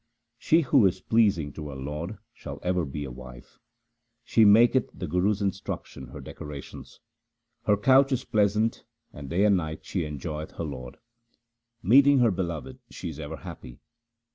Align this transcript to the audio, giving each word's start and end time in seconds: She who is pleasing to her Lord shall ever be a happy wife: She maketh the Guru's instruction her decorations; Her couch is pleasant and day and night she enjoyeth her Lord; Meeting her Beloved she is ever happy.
She 0.39 0.61
who 0.61 0.87
is 0.87 0.99
pleasing 0.99 1.53
to 1.53 1.69
her 1.69 1.75
Lord 1.75 2.17
shall 2.33 2.57
ever 2.63 2.85
be 2.85 3.05
a 3.05 3.09
happy 3.09 3.17
wife: 3.17 3.59
She 4.23 4.43
maketh 4.45 4.89
the 4.95 5.05
Guru's 5.05 5.43
instruction 5.43 6.07
her 6.07 6.19
decorations; 6.19 6.99
Her 7.67 7.77
couch 7.77 8.11
is 8.11 8.25
pleasant 8.25 8.83
and 9.13 9.29
day 9.29 9.45
and 9.45 9.55
night 9.57 9.85
she 9.85 10.03
enjoyeth 10.05 10.53
her 10.53 10.63
Lord; 10.63 10.97
Meeting 11.83 12.17
her 12.17 12.31
Beloved 12.31 12.79
she 12.89 13.09
is 13.09 13.19
ever 13.19 13.35
happy. 13.35 13.79